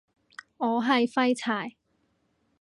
[0.57, 1.75] 我係廢柴